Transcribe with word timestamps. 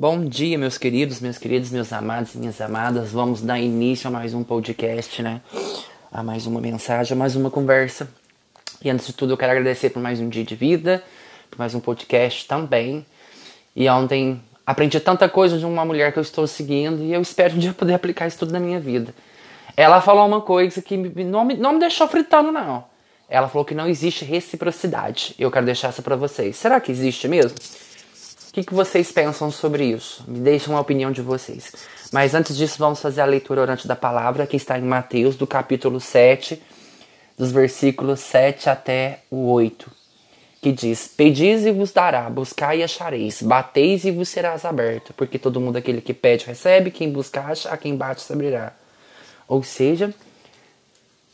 Bom 0.00 0.24
dia, 0.24 0.56
meus 0.56 0.78
queridos, 0.78 1.20
meus 1.20 1.38
queridos, 1.38 1.70
meus 1.70 1.92
amados 1.92 2.32
e 2.32 2.38
minhas 2.38 2.60
amadas. 2.60 3.10
Vamos 3.10 3.42
dar 3.42 3.58
início 3.58 4.06
a 4.06 4.12
mais 4.12 4.32
um 4.32 4.44
podcast, 4.44 5.20
né? 5.20 5.40
A 6.12 6.22
mais 6.22 6.46
uma 6.46 6.60
mensagem, 6.60 7.14
a 7.14 7.18
mais 7.18 7.34
uma 7.34 7.50
conversa. 7.50 8.08
E 8.80 8.88
antes 8.88 9.08
de 9.08 9.12
tudo, 9.12 9.32
eu 9.32 9.36
quero 9.36 9.50
agradecer 9.50 9.90
por 9.90 10.00
mais 10.00 10.20
um 10.20 10.28
dia 10.28 10.44
de 10.44 10.54
vida, 10.54 11.02
por 11.50 11.58
mais 11.58 11.74
um 11.74 11.80
podcast 11.80 12.46
também. 12.46 13.04
E 13.74 13.88
ontem 13.88 14.40
aprendi 14.64 15.00
tanta 15.00 15.28
coisa 15.28 15.58
de 15.58 15.66
uma 15.66 15.84
mulher 15.84 16.12
que 16.12 16.20
eu 16.20 16.22
estou 16.22 16.46
seguindo 16.46 17.02
e 17.02 17.12
eu 17.12 17.20
espero 17.20 17.56
um 17.56 17.58
dia 17.58 17.72
poder 17.74 17.94
aplicar 17.94 18.28
isso 18.28 18.38
tudo 18.38 18.52
na 18.52 18.60
minha 18.60 18.78
vida. 18.78 19.12
Ela 19.76 20.00
falou 20.00 20.24
uma 20.28 20.42
coisa 20.42 20.80
que 20.80 20.96
não 20.96 21.44
me, 21.44 21.56
não 21.56 21.72
me 21.72 21.80
deixou 21.80 22.06
fritando, 22.06 22.52
não. 22.52 22.84
Ela 23.28 23.48
falou 23.48 23.64
que 23.64 23.74
não 23.74 23.88
existe 23.88 24.24
reciprocidade. 24.24 25.34
Eu 25.36 25.50
quero 25.50 25.66
deixar 25.66 25.88
essa 25.88 26.02
para 26.02 26.14
vocês. 26.14 26.54
Será 26.54 26.80
que 26.80 26.92
existe 26.92 27.26
mesmo? 27.26 27.58
Que, 28.58 28.64
que 28.64 28.74
vocês 28.74 29.12
pensam 29.12 29.52
sobre 29.52 29.84
isso? 29.84 30.24
Me 30.26 30.40
deixem 30.40 30.70
uma 30.70 30.80
opinião 30.80 31.12
de 31.12 31.22
vocês. 31.22 31.72
Mas 32.12 32.34
antes 32.34 32.56
disso, 32.56 32.76
vamos 32.76 33.00
fazer 33.00 33.20
a 33.20 33.24
leitura 33.24 33.60
orante 33.60 33.86
da 33.86 33.94
palavra, 33.94 34.48
que 34.48 34.56
está 34.56 34.76
em 34.76 34.82
Mateus, 34.82 35.36
do 35.36 35.46
capítulo 35.46 36.00
7, 36.00 36.60
dos 37.38 37.52
versículos 37.52 38.18
7 38.18 38.68
até 38.68 39.20
o 39.30 39.52
8, 39.52 39.88
que 40.60 40.72
diz: 40.72 41.06
Pedis 41.06 41.66
e 41.66 41.70
vos 41.70 41.92
dará, 41.92 42.28
buscai 42.28 42.80
e 42.80 42.82
achareis, 42.82 43.40
bateis 43.40 44.04
e 44.04 44.10
vos 44.10 44.28
serás 44.28 44.64
aberto, 44.64 45.14
porque 45.14 45.38
todo 45.38 45.60
mundo 45.60 45.76
aquele 45.76 46.00
que 46.00 46.12
pede 46.12 46.44
recebe, 46.44 46.90
quem 46.90 47.12
busca 47.12 47.40
acha, 47.40 47.70
a 47.70 47.76
quem 47.76 47.94
bate 47.94 48.22
se 48.22 48.32
abrirá. 48.32 48.72
Ou 49.46 49.62
seja, 49.62 50.12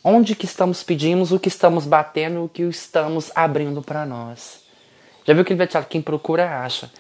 onde 0.05 0.37
que 0.37 0.45
estamos 0.45 0.83
pedindo, 0.83 1.25
o 1.35 1.41
que 1.41 1.49
estamos 1.49 1.87
batendo, 1.87 2.45
o 2.45 2.51
que 2.51 2.65
estamos 2.65 3.33
abrindo 3.35 3.81
para 3.81 4.05
nós. 4.05 4.63
Já 5.25 5.33
viu 5.33 5.43
que 5.43 5.55
ele 5.55 5.59
vai 5.59 5.67
te 5.67 5.73
falar, 5.73 5.87
quem 5.87 6.03
procura 6.03 6.61
acha. 6.61 6.91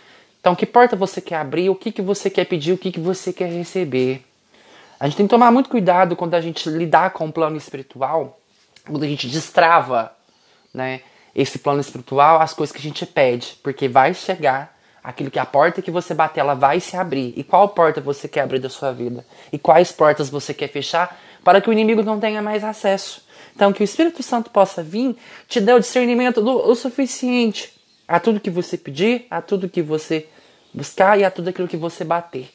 Então, 0.44 0.54
que 0.54 0.66
porta 0.66 0.94
você 0.94 1.22
quer 1.22 1.36
abrir, 1.36 1.70
o 1.70 1.74
que, 1.74 1.90
que 1.90 2.02
você 2.02 2.28
quer 2.28 2.44
pedir, 2.44 2.74
o 2.74 2.76
que, 2.76 2.92
que 2.92 3.00
você 3.00 3.32
quer 3.32 3.50
receber. 3.50 4.22
A 5.00 5.06
gente 5.06 5.16
tem 5.16 5.26
que 5.26 5.30
tomar 5.30 5.50
muito 5.50 5.70
cuidado 5.70 6.14
quando 6.14 6.34
a 6.34 6.40
gente 6.42 6.68
lidar 6.68 7.14
com 7.14 7.24
o 7.24 7.32
plano 7.32 7.56
espiritual, 7.56 8.38
quando 8.86 9.04
a 9.04 9.06
gente 9.06 9.26
destrava 9.26 10.14
né, 10.74 11.00
esse 11.34 11.58
plano 11.58 11.80
espiritual, 11.80 12.42
as 12.42 12.52
coisas 12.52 12.76
que 12.76 12.78
a 12.78 12.82
gente 12.82 13.06
pede, 13.06 13.58
porque 13.62 13.88
vai 13.88 14.12
chegar 14.12 14.76
aquilo 15.02 15.30
que 15.30 15.38
a 15.38 15.46
porta 15.46 15.80
que 15.80 15.90
você 15.90 16.12
bater, 16.12 16.40
ela 16.40 16.52
vai 16.52 16.78
se 16.78 16.94
abrir. 16.94 17.32
E 17.38 17.42
qual 17.42 17.70
porta 17.70 18.02
você 18.02 18.28
quer 18.28 18.42
abrir 18.42 18.58
da 18.58 18.68
sua 18.68 18.92
vida? 18.92 19.24
E 19.50 19.58
quais 19.58 19.92
portas 19.92 20.28
você 20.28 20.52
quer 20.52 20.68
fechar 20.68 21.18
para 21.42 21.58
que 21.58 21.70
o 21.70 21.72
inimigo 21.72 22.02
não 22.02 22.20
tenha 22.20 22.42
mais 22.42 22.62
acesso? 22.62 23.24
Então, 23.56 23.72
que 23.72 23.82
o 23.82 23.84
Espírito 23.84 24.22
Santo 24.22 24.50
possa 24.50 24.82
vir, 24.82 25.16
te 25.48 25.58
dê 25.58 25.72
o 25.72 25.80
discernimento 25.80 26.42
do, 26.42 26.68
o 26.68 26.74
suficiente 26.74 27.72
a 28.06 28.20
tudo 28.20 28.38
que 28.38 28.50
você 28.50 28.76
pedir, 28.76 29.26
a 29.30 29.40
tudo 29.40 29.70
que 29.70 29.80
você 29.80 30.28
buscar 30.74 31.18
e 31.18 31.24
a 31.24 31.30
tudo 31.30 31.48
aquilo 31.48 31.68
que 31.68 31.76
você 31.76 32.04
bater. 32.04 32.50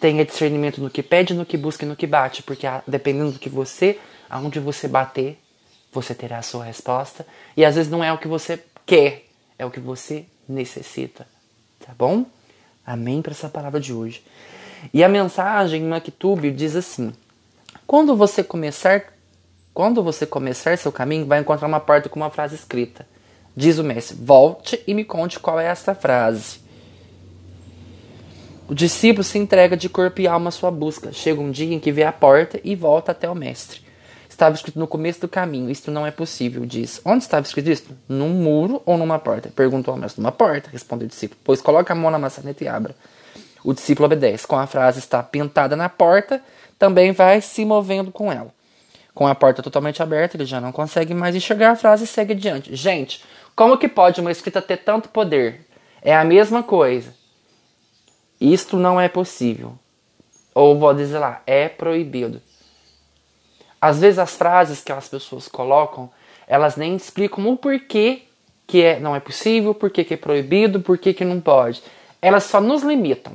Tenha 0.00 0.24
discernimento 0.24 0.80
no 0.80 0.88
que 0.88 1.02
pede, 1.02 1.34
no 1.34 1.44
que 1.44 1.58
busca 1.58 1.84
e 1.84 1.88
no 1.88 1.94
que 1.94 2.06
bate, 2.06 2.42
porque 2.42 2.66
dependendo 2.86 3.32
do 3.32 3.38
que 3.38 3.50
você, 3.50 3.98
aonde 4.30 4.58
você 4.58 4.88
bater, 4.88 5.38
você 5.92 6.14
terá 6.14 6.38
a 6.38 6.42
sua 6.42 6.64
resposta. 6.64 7.26
E 7.54 7.64
às 7.64 7.74
vezes 7.74 7.90
não 7.90 8.02
é 8.02 8.10
o 8.10 8.18
que 8.18 8.26
você 8.26 8.62
quer, 8.86 9.26
é 9.58 9.66
o 9.66 9.70
que 9.70 9.78
você 9.78 10.24
necessita. 10.48 11.26
Tá 11.84 11.92
bom? 11.96 12.24
Amém 12.86 13.20
para 13.20 13.32
essa 13.32 13.48
palavra 13.48 13.78
de 13.78 13.92
hoje. 13.92 14.24
E 14.94 15.04
a 15.04 15.08
mensagem 15.08 15.82
no 15.82 15.94
Actube 15.94 16.50
diz 16.50 16.74
assim: 16.74 17.12
Quando 17.86 18.16
você 18.16 18.42
começar, 18.42 19.12
quando 19.74 20.02
você 20.02 20.24
começar 20.24 20.78
seu 20.78 20.90
caminho, 20.90 21.26
vai 21.26 21.40
encontrar 21.40 21.68
uma 21.68 21.80
porta 21.80 22.08
com 22.08 22.18
uma 22.18 22.30
frase 22.30 22.54
escrita. 22.54 23.06
Diz 23.54 23.78
o 23.78 23.84
mestre: 23.84 24.16
Volte 24.16 24.82
e 24.86 24.94
me 24.94 25.04
conte 25.04 25.38
qual 25.38 25.60
é 25.60 25.66
esta 25.66 25.94
frase. 25.94 26.69
O 28.70 28.74
discípulo 28.74 29.24
se 29.24 29.36
entrega 29.36 29.76
de 29.76 29.88
corpo 29.88 30.20
e 30.20 30.28
alma 30.28 30.46
à 30.46 30.52
sua 30.52 30.70
busca. 30.70 31.12
Chega 31.12 31.40
um 31.40 31.50
dia 31.50 31.74
em 31.74 31.80
que 31.80 31.90
vê 31.90 32.04
a 32.04 32.12
porta 32.12 32.60
e 32.62 32.76
volta 32.76 33.10
até 33.10 33.28
o 33.28 33.34
mestre. 33.34 33.80
Estava 34.28 34.54
escrito 34.54 34.78
no 34.78 34.86
começo 34.86 35.20
do 35.20 35.26
caminho, 35.26 35.68
isto 35.68 35.90
não 35.90 36.06
é 36.06 36.12
possível, 36.12 36.64
diz. 36.64 37.00
Onde 37.04 37.24
estava 37.24 37.44
escrito 37.44 37.68
isto? 37.68 37.92
Num 38.08 38.28
muro 38.28 38.80
ou 38.86 38.96
numa 38.96 39.18
porta? 39.18 39.50
Perguntou 39.56 39.90
ao 39.92 39.98
mestre. 39.98 40.22
Numa 40.22 40.30
porta, 40.30 40.70
respondeu 40.70 41.06
o 41.06 41.08
discípulo. 41.08 41.40
Pois 41.42 41.60
coloca 41.60 41.92
a 41.92 41.96
mão 41.96 42.12
na 42.12 42.18
maçaneta 42.20 42.62
e 42.62 42.68
abra. 42.68 42.94
O 43.64 43.74
discípulo 43.74 44.06
obedece. 44.06 44.46
Com 44.46 44.56
a 44.56 44.68
frase 44.68 45.00
está 45.00 45.20
pintada 45.20 45.74
na 45.74 45.88
porta, 45.88 46.40
também 46.78 47.10
vai 47.10 47.40
se 47.40 47.64
movendo 47.64 48.12
com 48.12 48.30
ela. 48.30 48.54
Com 49.12 49.26
a 49.26 49.34
porta 49.34 49.64
totalmente 49.64 50.00
aberta, 50.00 50.36
ele 50.36 50.46
já 50.46 50.60
não 50.60 50.70
consegue 50.70 51.12
mais 51.12 51.34
enxergar 51.34 51.72
a 51.72 51.76
frase 51.76 52.04
e 52.04 52.06
segue 52.06 52.34
adiante. 52.34 52.76
Gente, 52.76 53.24
como 53.56 53.76
que 53.76 53.88
pode 53.88 54.20
uma 54.20 54.30
escrita 54.30 54.62
ter 54.62 54.76
tanto 54.76 55.08
poder? 55.08 55.66
É 56.00 56.14
a 56.14 56.24
mesma 56.24 56.62
coisa. 56.62 57.18
Isto 58.40 58.76
não 58.76 59.00
é 59.00 59.08
possível. 59.08 59.74
Ou 60.54 60.78
vou 60.78 60.94
dizer 60.94 61.18
lá, 61.18 61.42
é 61.46 61.68
proibido. 61.68 62.40
Às 63.80 64.00
vezes 64.00 64.18
as 64.18 64.34
frases 64.36 64.80
que 64.80 64.92
as 64.92 65.08
pessoas 65.08 65.48
colocam, 65.48 66.10
elas 66.46 66.76
nem 66.76 66.96
explicam 66.96 67.46
o 67.48 67.56
porquê 67.56 68.22
que 68.66 68.82
é, 68.82 69.00
não 69.00 69.16
é 69.16 69.20
possível, 69.20 69.74
porquê 69.74 70.04
que 70.04 70.14
é 70.14 70.16
proibido, 70.16 70.80
porquê 70.80 71.12
que 71.12 71.24
não 71.24 71.40
pode. 71.40 71.82
Elas 72.22 72.44
só 72.44 72.60
nos 72.60 72.82
limitam. 72.82 73.34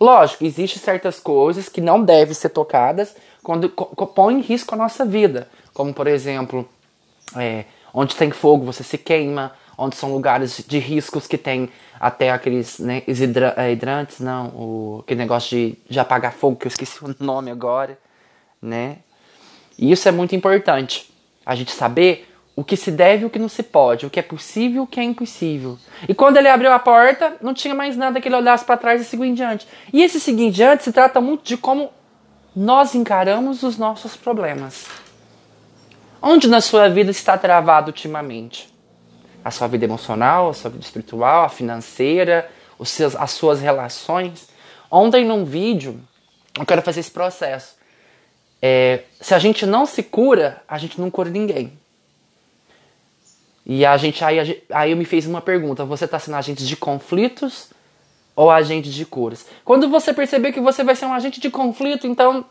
Lógico, 0.00 0.44
existem 0.44 0.80
certas 0.80 1.18
coisas 1.18 1.68
que 1.68 1.80
não 1.80 2.02
devem 2.02 2.32
ser 2.32 2.50
tocadas 2.50 3.14
quando 3.42 3.68
põem 3.68 4.38
em 4.38 4.42
risco 4.42 4.74
a 4.74 4.78
nossa 4.78 5.04
vida. 5.04 5.48
Como, 5.74 5.92
por 5.92 6.06
exemplo, 6.06 6.68
é, 7.36 7.64
onde 7.92 8.16
tem 8.16 8.30
fogo 8.30 8.64
você 8.64 8.82
se 8.82 8.98
queima, 8.98 9.52
onde 9.76 9.96
são 9.96 10.12
lugares 10.12 10.64
de 10.66 10.78
riscos 10.78 11.26
que 11.26 11.38
tem 11.38 11.70
até 12.00 12.30
aqueles 12.30 12.78
né, 12.78 13.02
é, 13.56 13.72
hidrantes, 13.72 14.20
não, 14.20 14.48
o, 14.48 15.00
aquele 15.04 15.20
negócio 15.20 15.56
de, 15.56 15.78
de 15.88 16.00
apagar 16.00 16.32
fogo, 16.32 16.56
que 16.56 16.66
eu 16.66 16.70
esqueci 16.70 16.98
o 17.04 17.14
nome 17.20 17.50
agora, 17.50 17.98
né? 18.60 18.98
E 19.78 19.92
isso 19.92 20.08
é 20.08 20.12
muito 20.12 20.34
importante, 20.34 21.08
a 21.46 21.54
gente 21.54 21.70
saber 21.70 22.28
o 22.56 22.64
que 22.64 22.76
se 22.76 22.90
deve 22.90 23.22
e 23.22 23.26
o 23.26 23.30
que 23.30 23.38
não 23.38 23.48
se 23.48 23.62
pode, 23.62 24.04
o 24.04 24.10
que 24.10 24.18
é 24.18 24.22
possível 24.22 24.82
e 24.82 24.84
o 24.84 24.86
que 24.86 24.98
é 24.98 25.04
impossível. 25.04 25.78
E 26.08 26.12
quando 26.12 26.38
ele 26.38 26.48
abriu 26.48 26.72
a 26.72 26.78
porta, 26.80 27.36
não 27.40 27.54
tinha 27.54 27.72
mais 27.72 27.96
nada 27.96 28.20
que 28.20 28.26
ele 28.26 28.34
olhasse 28.34 28.64
para 28.64 28.76
trás 28.76 29.00
e 29.00 29.04
seguir 29.04 29.26
em 29.26 29.34
diante. 29.34 29.64
E 29.92 30.02
esse 30.02 30.18
seguir 30.18 30.42
em 30.42 30.50
diante 30.50 30.82
se 30.82 30.90
trata 30.90 31.20
muito 31.20 31.44
de 31.44 31.56
como 31.56 31.88
nós 32.56 32.96
encaramos 32.96 33.62
os 33.62 33.78
nossos 33.78 34.16
problemas. 34.16 34.88
Onde 36.20 36.48
na 36.48 36.60
sua 36.60 36.88
vida 36.88 37.10
está 37.10 37.38
travado 37.38 37.88
ultimamente? 37.88 38.68
A 39.44 39.50
sua 39.50 39.68
vida 39.68 39.84
emocional, 39.84 40.50
a 40.50 40.54
sua 40.54 40.70
vida 40.70 40.84
espiritual, 40.84 41.44
a 41.44 41.48
financeira, 41.48 42.50
os 42.78 42.90
seus, 42.90 43.14
as 43.14 43.30
suas 43.30 43.60
relações? 43.60 44.48
Ontem 44.90 45.24
num 45.24 45.44
vídeo, 45.44 46.00
eu 46.58 46.66
quero 46.66 46.82
fazer 46.82 47.00
esse 47.00 47.10
processo. 47.10 47.76
É, 48.60 49.04
se 49.20 49.34
a 49.34 49.38
gente 49.38 49.64
não 49.64 49.86
se 49.86 50.02
cura, 50.02 50.62
a 50.66 50.76
gente 50.78 51.00
não 51.00 51.10
cura 51.10 51.30
ninguém. 51.30 51.72
E 53.64 53.84
a 53.84 53.96
gente 53.96 54.24
aí, 54.24 54.62
aí 54.70 54.90
eu 54.90 54.96
me 54.96 55.04
fez 55.04 55.26
uma 55.26 55.40
pergunta: 55.40 55.84
você 55.84 56.06
está 56.06 56.18
sendo 56.18 56.36
agente 56.36 56.66
de 56.66 56.76
conflitos 56.76 57.70
ou 58.34 58.50
agente 58.50 58.90
de 58.90 59.04
curas? 59.04 59.46
Quando 59.64 59.88
você 59.88 60.12
perceber 60.12 60.52
que 60.52 60.60
você 60.60 60.82
vai 60.82 60.96
ser 60.96 61.04
um 61.04 61.12
agente 61.12 61.38
de 61.38 61.50
conflito, 61.50 62.06
então 62.06 62.46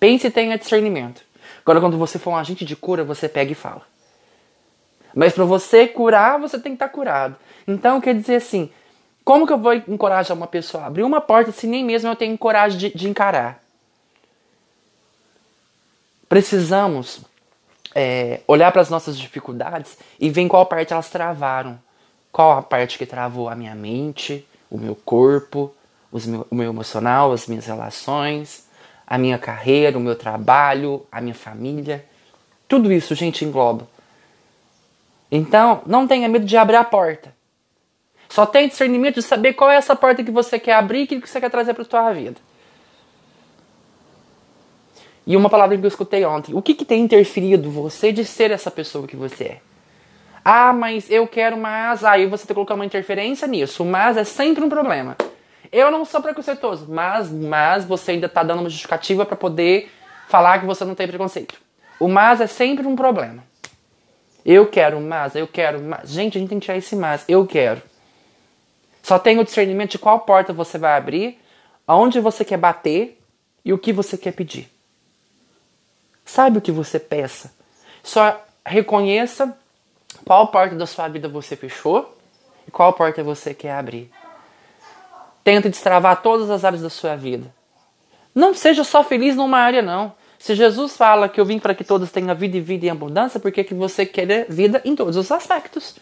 pense 0.00 0.26
e 0.26 0.30
tenha 0.30 0.56
discernimento. 0.56 1.27
Agora, 1.68 1.82
quando 1.82 1.98
você 1.98 2.18
for 2.18 2.30
um 2.30 2.36
agente 2.36 2.64
de 2.64 2.74
cura, 2.74 3.04
você 3.04 3.28
pega 3.28 3.52
e 3.52 3.54
fala. 3.54 3.82
Mas 5.14 5.34
para 5.34 5.44
você 5.44 5.86
curar, 5.86 6.40
você 6.40 6.58
tem 6.58 6.72
que 6.72 6.76
estar 6.76 6.88
tá 6.88 6.94
curado. 6.94 7.36
Então, 7.66 8.00
quer 8.00 8.14
dizer 8.14 8.36
assim, 8.36 8.70
como 9.22 9.46
que 9.46 9.52
eu 9.52 9.58
vou 9.58 9.74
encorajar 9.74 10.34
uma 10.34 10.46
pessoa 10.46 10.84
a 10.84 10.86
abrir 10.86 11.02
uma 11.02 11.20
porta 11.20 11.52
se 11.52 11.66
nem 11.66 11.84
mesmo 11.84 12.08
eu 12.08 12.16
tenho 12.16 12.38
coragem 12.38 12.78
de, 12.78 12.94
de 12.94 13.06
encarar? 13.06 13.62
Precisamos 16.26 17.20
é, 17.94 18.40
olhar 18.48 18.72
para 18.72 18.80
as 18.80 18.88
nossas 18.88 19.18
dificuldades 19.18 19.98
e 20.18 20.30
ver 20.30 20.40
em 20.40 20.48
qual 20.48 20.64
parte 20.64 20.94
elas 20.94 21.10
travaram. 21.10 21.78
Qual 22.32 22.52
a 22.52 22.62
parte 22.62 22.96
que 22.96 23.04
travou 23.04 23.46
a 23.46 23.54
minha 23.54 23.74
mente, 23.74 24.48
o 24.70 24.78
meu 24.78 24.94
corpo, 24.94 25.70
meu, 26.10 26.46
o 26.50 26.54
meu 26.54 26.70
emocional, 26.70 27.30
as 27.30 27.46
minhas 27.46 27.66
relações 27.66 28.66
a 29.08 29.16
minha 29.16 29.38
carreira, 29.38 29.96
o 29.96 30.00
meu 30.00 30.14
trabalho, 30.14 31.06
a 31.10 31.18
minha 31.18 31.34
família. 31.34 32.04
Tudo 32.68 32.92
isso, 32.92 33.14
gente, 33.14 33.42
engloba. 33.42 33.88
Então, 35.32 35.80
não 35.86 36.06
tenha 36.06 36.28
medo 36.28 36.44
de 36.44 36.56
abrir 36.58 36.76
a 36.76 36.84
porta. 36.84 37.34
Só 38.28 38.44
tenha 38.44 38.68
discernimento 38.68 39.14
de 39.14 39.22
saber 39.22 39.54
qual 39.54 39.70
é 39.70 39.76
essa 39.76 39.96
porta 39.96 40.22
que 40.22 40.30
você 40.30 40.58
quer 40.58 40.74
abrir 40.74 41.10
e 41.10 41.16
o 41.16 41.22
que 41.22 41.28
você 41.28 41.40
quer 41.40 41.50
trazer 41.50 41.72
para 41.72 41.82
a 41.82 41.86
sua 41.86 42.12
vida. 42.12 42.36
E 45.26 45.34
uma 45.36 45.48
palavra 45.48 45.76
que 45.76 45.84
eu 45.84 45.88
escutei 45.88 46.26
ontem. 46.26 46.54
O 46.54 46.60
que, 46.60 46.74
que 46.74 46.84
tem 46.84 47.00
interferido 47.00 47.70
você 47.70 48.12
de 48.12 48.26
ser 48.26 48.50
essa 48.50 48.70
pessoa 48.70 49.06
que 49.06 49.16
você 49.16 49.44
é? 49.44 49.60
Ah, 50.44 50.74
mas 50.74 51.10
eu 51.10 51.26
quero 51.26 51.56
mais. 51.56 52.04
Aí 52.04 52.26
você 52.26 52.42
tem 52.42 52.48
que 52.48 52.54
colocar 52.54 52.74
uma 52.74 52.84
interferência 52.84 53.48
nisso. 53.48 53.82
O 53.82 53.86
mas 53.86 54.18
é 54.18 54.24
sempre 54.24 54.62
um 54.62 54.68
problema. 54.68 55.16
Eu 55.70 55.90
não 55.90 56.04
sou 56.04 56.20
preconceituoso, 56.20 56.86
mas, 56.88 57.30
mas 57.30 57.84
você 57.84 58.12
ainda 58.12 58.26
está 58.26 58.42
dando 58.42 58.60
uma 58.60 58.70
justificativa 58.70 59.26
para 59.26 59.36
poder 59.36 59.90
falar 60.28 60.58
que 60.60 60.66
você 60.66 60.84
não 60.84 60.94
tem 60.94 61.06
preconceito. 61.06 61.54
O 62.00 62.08
mas 62.08 62.40
é 62.40 62.46
sempre 62.46 62.86
um 62.86 62.96
problema. 62.96 63.42
Eu 64.44 64.66
quero 64.66 65.00
mas, 65.00 65.34
eu 65.34 65.46
quero 65.46 65.82
mas. 65.82 66.08
Gente, 66.10 66.38
a 66.38 66.40
gente 66.40 66.48
tem 66.48 66.58
que 66.58 66.66
tirar 66.66 66.78
esse 66.78 66.96
mas. 66.96 67.24
Eu 67.28 67.46
quero. 67.46 67.82
Só 69.02 69.18
tenha 69.18 69.40
o 69.40 69.44
discernimento 69.44 69.92
de 69.92 69.98
qual 69.98 70.20
porta 70.20 70.52
você 70.52 70.78
vai 70.78 70.96
abrir, 70.96 71.38
aonde 71.86 72.20
você 72.20 72.44
quer 72.44 72.56
bater 72.58 73.20
e 73.64 73.72
o 73.72 73.78
que 73.78 73.92
você 73.92 74.16
quer 74.16 74.32
pedir. 74.32 74.70
Sabe 76.24 76.58
o 76.58 76.60
que 76.60 76.70
você 76.70 76.98
peça. 76.98 77.52
Só 78.02 78.40
reconheça 78.64 79.56
qual 80.24 80.48
porta 80.48 80.74
da 80.74 80.86
sua 80.86 81.08
vida 81.08 81.28
você 81.28 81.56
fechou 81.56 82.16
e 82.66 82.70
qual 82.70 82.92
porta 82.92 83.22
você 83.22 83.54
quer 83.54 83.72
abrir. 83.72 84.10
Tenta 85.48 85.70
destravar 85.70 86.20
todas 86.20 86.50
as 86.50 86.62
áreas 86.62 86.82
da 86.82 86.90
sua 86.90 87.16
vida. 87.16 87.50
Não 88.34 88.52
seja 88.52 88.84
só 88.84 89.02
feliz 89.02 89.34
numa 89.34 89.56
área, 89.56 89.80
não. 89.80 90.12
Se 90.38 90.54
Jesus 90.54 90.94
fala 90.94 91.26
que 91.26 91.40
eu 91.40 91.44
vim 91.46 91.58
para 91.58 91.74
que 91.74 91.82
todos 91.82 92.12
tenham 92.12 92.36
vida 92.36 92.58
e 92.58 92.60
vida 92.60 92.84
em 92.84 92.90
abundância, 92.90 93.40
por 93.40 93.50
que, 93.50 93.64
que 93.64 93.72
você 93.72 94.04
quer 94.04 94.44
vida 94.46 94.82
em 94.84 94.94
todos 94.94 95.16
os 95.16 95.32
aspectos? 95.32 95.96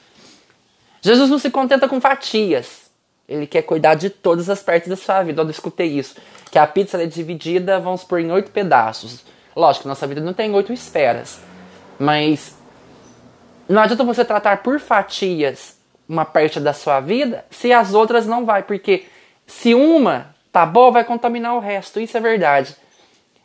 Jesus 1.01 1.31
não 1.31 1.39
se 1.39 1.49
contenta 1.49 1.89
com 1.89 2.01
fatias. 2.01 2.91
Ele 3.29 3.47
quer 3.47 3.63
cuidar 3.63 3.95
de 3.95 4.11
todas 4.11 4.51
as 4.51 4.65
partes 4.65 4.89
da 4.89 4.97
sua 4.97 5.23
vida. 5.23 5.41
Eu 5.41 5.49
escutei 5.49 5.97
isso. 5.97 6.17
Que 6.51 6.59
a 6.59 6.67
pizza 6.67 7.01
é 7.01 7.07
dividida, 7.07 7.79
vamos 7.79 8.03
por 8.03 8.19
em 8.19 8.33
oito 8.33 8.51
pedaços. 8.51 9.25
Lógico, 9.55 9.87
nossa 9.87 10.09
vida 10.09 10.21
não 10.21 10.33
tem 10.33 10.53
oito 10.53 10.73
esferas. 10.73 11.39
Mas 12.01 12.59
não 13.69 13.81
adianta 13.81 14.03
você 14.03 14.25
tratar 14.25 14.65
por 14.65 14.81
fatias 14.81 15.77
uma 16.09 16.25
parte 16.25 16.59
da 16.59 16.73
sua 16.73 16.99
vida 16.99 17.45
se 17.49 17.73
as 17.73 17.95
outras 17.95 18.27
não 18.27 18.45
vai. 18.45 18.65
Porque 18.65 19.05
se 19.47 19.75
uma 19.75 20.35
tá 20.51 20.65
boa, 20.65 20.91
vai 20.91 21.05
contaminar 21.05 21.55
o 21.55 21.61
resto. 21.61 22.01
Isso 22.01 22.17
é 22.17 22.21
verdade. 22.21 22.75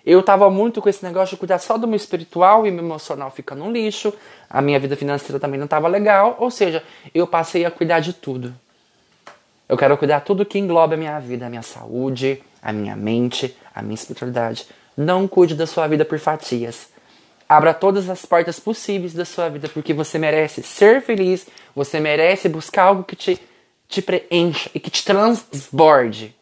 Eu 0.05 0.23
tava 0.23 0.49
muito 0.49 0.81
com 0.81 0.89
esse 0.89 1.03
negócio 1.05 1.35
de 1.35 1.39
cuidar 1.39 1.59
só 1.59 1.77
do 1.77 1.87
meu 1.87 1.95
espiritual 1.95 2.65
e 2.65 2.71
meu 2.71 2.83
emocional 2.83 3.29
fica 3.29 3.53
no 3.53 3.71
lixo. 3.71 4.13
A 4.49 4.61
minha 4.61 4.79
vida 4.79 4.95
financeira 4.95 5.39
também 5.39 5.59
não 5.59 5.67
tava 5.67 5.87
legal. 5.87 6.37
Ou 6.39 6.49
seja, 6.49 6.83
eu 7.13 7.27
passei 7.27 7.65
a 7.65 7.71
cuidar 7.71 7.99
de 7.99 8.13
tudo. 8.13 8.53
Eu 9.69 9.77
quero 9.77 9.95
cuidar 9.97 10.21
tudo 10.21 10.45
que 10.45 10.57
engloba 10.57 10.95
a 10.95 10.97
minha 10.97 11.19
vida, 11.19 11.45
a 11.45 11.49
minha 11.49 11.61
saúde, 11.61 12.41
a 12.61 12.73
minha 12.73 12.95
mente, 12.95 13.55
a 13.73 13.81
minha 13.81 13.95
espiritualidade. 13.95 14.67
Não 14.97 15.27
cuide 15.27 15.55
da 15.55 15.67
sua 15.67 15.87
vida 15.87 16.03
por 16.03 16.19
fatias. 16.19 16.89
Abra 17.47 17.73
todas 17.73 18.09
as 18.09 18.25
portas 18.25 18.59
possíveis 18.59 19.13
da 19.13 19.25
sua 19.25 19.49
vida, 19.49 19.67
porque 19.67 19.93
você 19.93 20.17
merece 20.17 20.63
ser 20.63 21.01
feliz, 21.01 21.47
você 21.75 21.99
merece 21.99 22.47
buscar 22.47 22.83
algo 22.83 23.03
que 23.03 23.15
te, 23.15 23.41
te 23.91 24.01
preencha 24.01 24.71
e 24.73 24.79
que 24.79 24.89
te 24.89 25.05
transborde. 25.05 26.35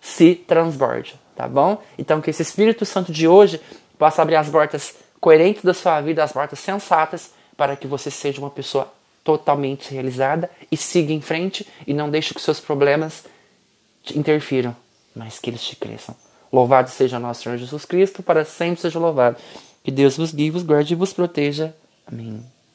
Se 0.00 0.34
transborde 0.34 1.20
tá 1.34 1.48
bom? 1.48 1.82
Então 1.98 2.20
que 2.20 2.30
esse 2.30 2.42
Espírito 2.42 2.84
Santo 2.84 3.12
de 3.12 3.26
hoje 3.26 3.60
possa 3.98 4.22
abrir 4.22 4.36
as 4.36 4.48
portas 4.48 4.94
coerentes 5.20 5.62
da 5.62 5.74
sua 5.74 6.00
vida, 6.00 6.22
as 6.22 6.32
portas 6.32 6.58
sensatas, 6.58 7.30
para 7.56 7.76
que 7.76 7.86
você 7.86 8.10
seja 8.10 8.40
uma 8.40 8.50
pessoa 8.50 8.92
totalmente 9.24 9.92
realizada 9.92 10.50
e 10.70 10.76
siga 10.76 11.12
em 11.12 11.20
frente 11.20 11.66
e 11.86 11.94
não 11.94 12.10
deixe 12.10 12.34
que 12.34 12.40
seus 12.40 12.58
problemas 12.58 13.24
te 14.02 14.18
interfiram, 14.18 14.74
mas 15.14 15.38
que 15.38 15.50
eles 15.50 15.62
te 15.62 15.76
cresçam. 15.76 16.16
Louvado 16.52 16.90
seja 16.90 17.18
nosso 17.18 17.42
Senhor 17.42 17.56
Jesus 17.56 17.84
Cristo, 17.84 18.22
para 18.22 18.44
sempre 18.44 18.80
seja 18.80 18.98
louvado. 18.98 19.36
Que 19.84 19.90
Deus 19.90 20.16
vos 20.16 20.32
guie, 20.32 20.50
vos 20.50 20.62
guarde 20.62 20.92
e 20.92 20.96
vos 20.96 21.12
proteja. 21.12 21.74
Amém. 22.06 22.44